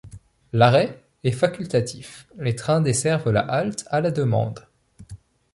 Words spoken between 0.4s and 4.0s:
L’arrêt est facultatif, les trains desservent la halte